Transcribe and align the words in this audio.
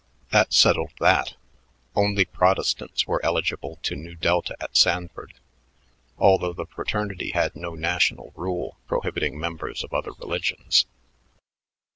That 0.31 0.51
settled 0.51 0.93
that. 0.99 1.35
Only 1.95 2.25
Protestants 2.25 3.05
were 3.05 3.23
eligible 3.23 3.77
to 3.83 3.95
Nu 3.95 4.15
Delta 4.15 4.57
at 4.59 4.75
Sanford, 4.75 5.35
although 6.17 6.53
the 6.53 6.65
fraternity 6.65 7.29
had 7.33 7.55
no 7.55 7.75
national 7.75 8.33
rule 8.35 8.77
prohibiting 8.87 9.39
members 9.39 9.83
of 9.83 9.93
other 9.93 10.13
religions. 10.13 10.87